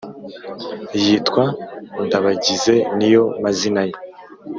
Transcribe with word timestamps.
yitwa 1.03 1.43
ndabagize 2.05 2.75
niyo 2.97 3.23
mazina 3.43 3.81
ye 3.89 3.95